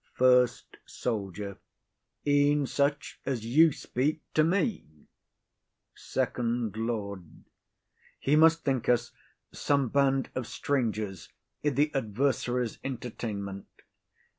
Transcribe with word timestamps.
FIRST 0.15 0.77
SOLDIER. 0.87 1.57
E'en 2.25 2.65
such 2.65 3.19
as 3.23 3.45
you 3.45 3.71
speak 3.71 4.23
to 4.33 4.43
me. 4.43 4.83
FIRST 5.93 6.39
LORD. 6.39 7.43
He 8.17 8.35
must 8.35 8.63
think 8.63 8.89
us 8.89 9.11
some 9.51 9.89
band 9.89 10.31
of 10.33 10.47
strangers 10.47 11.29
i' 11.63 11.69
the 11.69 11.93
adversary's 11.93 12.79
entertainment. 12.83 13.67